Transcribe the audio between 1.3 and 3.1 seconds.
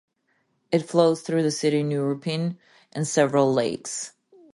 the city Neuruppin and